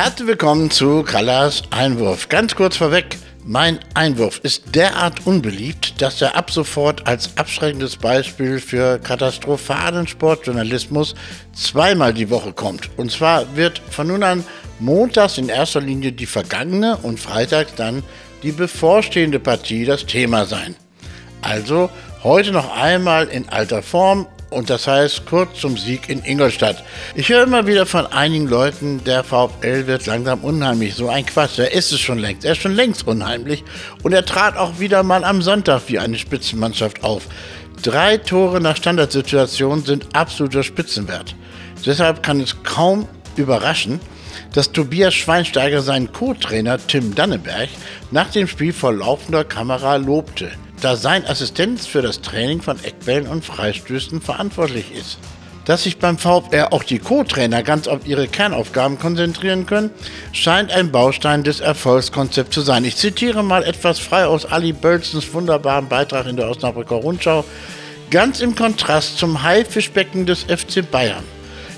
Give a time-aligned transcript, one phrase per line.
[0.00, 2.28] Herzlich willkommen zu Kallas Einwurf.
[2.28, 8.60] Ganz kurz vorweg, mein Einwurf ist derart unbeliebt, dass er ab sofort als abschreckendes Beispiel
[8.60, 11.16] für katastrophalen Sportjournalismus
[11.52, 12.96] zweimal die Woche kommt.
[12.96, 14.44] Und zwar wird von nun an
[14.78, 18.04] montags in erster Linie die vergangene und freitags dann
[18.44, 20.76] die bevorstehende Partie das Thema sein.
[21.42, 21.90] Also
[22.22, 26.82] heute noch einmal in alter Form und das heißt kurz zum Sieg in Ingolstadt.
[27.14, 30.94] Ich höre immer wieder von einigen Leuten, der VfL wird langsam unheimlich.
[30.94, 32.44] So ein Quatsch, er ist es schon längst.
[32.44, 33.64] Er ist schon längst unheimlich
[34.02, 37.24] und er trat auch wieder mal am Sonntag wie eine Spitzenmannschaft auf.
[37.82, 41.34] Drei Tore nach Standardsituation sind absoluter Spitzenwert.
[41.84, 44.00] Deshalb kann es kaum überraschen,
[44.52, 47.68] dass Tobias Schweinsteiger seinen Co-Trainer Tim Danneberg
[48.10, 50.50] nach dem Spiel vor laufender Kamera lobte
[50.80, 55.18] da sein Assistent für das Training von Eckbällen und Freistößen verantwortlich ist.
[55.64, 59.90] Dass sich beim VfR auch die Co-Trainer ganz auf ihre Kernaufgaben konzentrieren können,
[60.32, 62.86] scheint ein Baustein des Erfolgskonzepts zu sein.
[62.86, 67.44] Ich zitiere mal etwas frei aus Ali Bölzens wunderbaren Beitrag in der Osnabrücker Rundschau.
[68.10, 71.24] Ganz im Kontrast zum Haifischbecken des FC Bayern,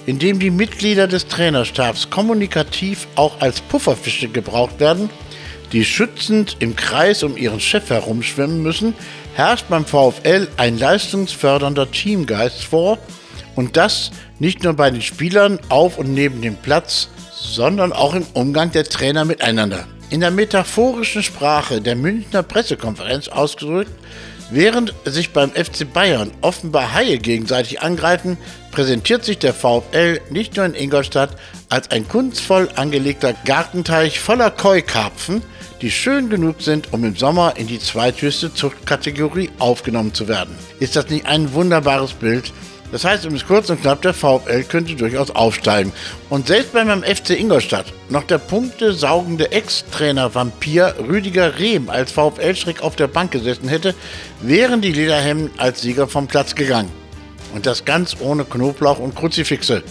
[0.07, 5.11] in dem die Mitglieder des Trainerstabs kommunikativ auch als Pufferfische gebraucht werden,
[5.73, 8.95] die schützend im Kreis um ihren Chef herumschwimmen müssen,
[9.35, 12.99] herrscht beim VfL ein leistungsfördernder Teamgeist vor
[13.55, 18.27] und das nicht nur bei den Spielern auf und neben dem Platz, sondern auch im
[18.35, 19.87] Umgang der Trainer miteinander.
[20.11, 23.93] In der metaphorischen Sprache der Münchner Pressekonferenz ausgedrückt,
[24.51, 28.37] während sich beim FC Bayern offenbar Haie gegenseitig angreifen,
[28.73, 31.37] präsentiert sich der VfL nicht nur in Ingolstadt
[31.69, 35.43] als ein kunstvoll angelegter Gartenteich voller Koi-Karpfen,
[35.81, 40.59] die schön genug sind, um im Sommer in die zweithöchste Zuchtkategorie aufgenommen zu werden.
[40.81, 42.53] Ist das nicht ein wunderbares Bild?
[42.93, 45.93] Das heißt, um es kurz und knapp, der VfL könnte durchaus aufsteigen.
[46.29, 52.83] Und selbst bei meinem FC Ingolstadt noch der punktesaugende Ex-Trainer Vampir Rüdiger Rehm als VfL-Schreck
[52.83, 53.95] auf der Bank gesessen hätte,
[54.41, 56.91] wären die Lederhemden als Sieger vom Platz gegangen.
[57.55, 59.83] Und das ganz ohne Knoblauch und Kruzifixe.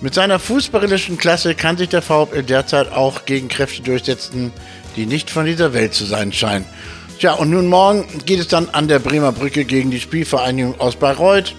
[0.00, 4.50] Mit seiner fußballerischen Klasse kann sich der VfL derzeit auch gegen Kräfte durchsetzen,
[4.96, 6.64] die nicht von dieser Welt zu sein scheinen.
[7.18, 10.96] Tja, und nun morgen geht es dann an der Bremer Brücke gegen die Spielvereinigung aus
[10.96, 11.54] Bayreuth.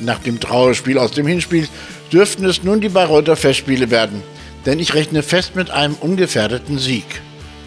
[0.00, 1.68] Nach dem Trauerspiel aus dem Hinspiel
[2.12, 4.22] dürften es nun die Bayreuther Festspiele werden.
[4.66, 7.06] Denn ich rechne fest mit einem ungefährdeten Sieg.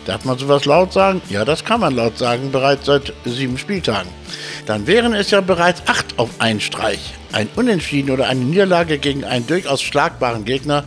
[0.06, 1.22] Darf man sowas laut sagen?
[1.30, 4.10] Ja, das kann man laut sagen, bereits seit sieben Spieltagen.
[4.66, 7.14] Dann wären es ja bereits acht auf einen Streich.
[7.32, 10.84] Ein Unentschieden oder eine Niederlage gegen einen durchaus schlagbaren Gegner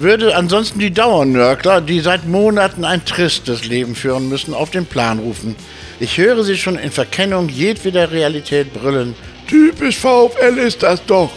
[0.00, 5.18] würde ansonsten die Dauernörkler, die seit Monaten ein tristes Leben führen müssen, auf den Plan
[5.18, 5.54] rufen.
[6.00, 9.14] Ich höre sie schon in Verkennung jedweder Realität brüllen.
[9.50, 11.32] Typisch VfL ist das doch.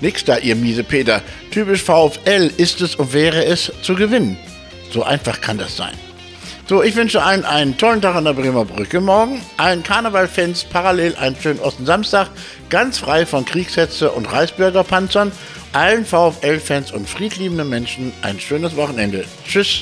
[0.00, 1.20] Nix da, ihr miese Peter.
[1.50, 4.38] Typisch VfL ist es und wäre es zu gewinnen.
[4.90, 5.92] So einfach kann das sein.
[6.66, 9.42] So, ich wünsche allen einen tollen Tag an der Bremer Brücke morgen.
[9.58, 12.30] Allen Karnevalfans parallel einen schönen Osten Samstag,
[12.70, 15.30] ganz frei von Kriegshetze und Reichsbürgerpanzern
[15.72, 19.24] allen VfL-Fans und friedliebenden Menschen ein schönes Wochenende.
[19.46, 19.78] Tschüss.